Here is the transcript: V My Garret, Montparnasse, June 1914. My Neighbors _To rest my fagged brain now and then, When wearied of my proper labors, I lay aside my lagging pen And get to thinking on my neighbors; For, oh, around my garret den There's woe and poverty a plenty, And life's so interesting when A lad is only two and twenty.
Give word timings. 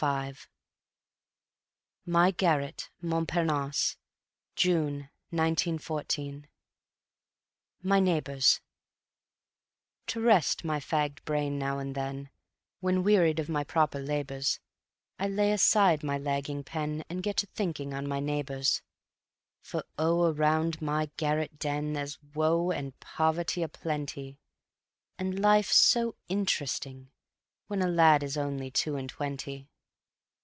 V 0.01 0.33
My 2.07 2.31
Garret, 2.31 2.89
Montparnasse, 3.03 3.97
June 4.55 5.11
1914. 5.29 6.47
My 7.83 7.99
Neighbors 7.99 8.61
_To 10.07 10.25
rest 10.25 10.65
my 10.65 10.79
fagged 10.79 11.23
brain 11.23 11.59
now 11.59 11.77
and 11.77 11.93
then, 11.93 12.31
When 12.79 13.03
wearied 13.03 13.37
of 13.39 13.47
my 13.47 13.63
proper 13.63 13.99
labors, 13.99 14.59
I 15.19 15.27
lay 15.27 15.51
aside 15.51 16.01
my 16.01 16.17
lagging 16.17 16.63
pen 16.63 17.03
And 17.07 17.21
get 17.21 17.37
to 17.37 17.45
thinking 17.45 17.93
on 17.93 18.07
my 18.09 18.19
neighbors; 18.19 18.81
For, 19.61 19.85
oh, 19.99 20.33
around 20.33 20.81
my 20.81 21.11
garret 21.17 21.59
den 21.59 21.93
There's 21.93 22.17
woe 22.33 22.71
and 22.71 22.99
poverty 22.99 23.61
a 23.61 23.67
plenty, 23.69 24.39
And 25.19 25.37
life's 25.37 25.75
so 25.75 26.15
interesting 26.27 27.11
when 27.67 27.83
A 27.83 27.87
lad 27.87 28.23
is 28.23 28.35
only 28.35 28.71
two 28.71 28.95
and 28.95 29.07
twenty. 29.07 29.67